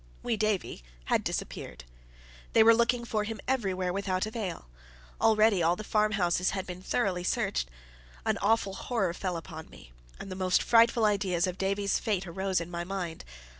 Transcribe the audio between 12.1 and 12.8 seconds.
arose in